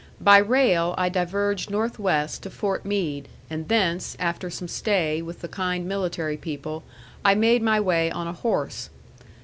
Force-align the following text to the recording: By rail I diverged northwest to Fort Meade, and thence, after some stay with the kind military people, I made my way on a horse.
By 0.19 0.39
rail 0.39 0.95
I 0.97 1.09
diverged 1.09 1.69
northwest 1.69 2.41
to 2.41 2.49
Fort 2.49 2.83
Meade, 2.85 3.27
and 3.51 3.67
thence, 3.67 4.17
after 4.19 4.49
some 4.49 4.67
stay 4.67 5.21
with 5.21 5.41
the 5.41 5.47
kind 5.47 5.87
military 5.87 6.37
people, 6.37 6.81
I 7.23 7.35
made 7.35 7.61
my 7.61 7.79
way 7.79 8.09
on 8.09 8.25
a 8.27 8.33
horse. 8.33 8.89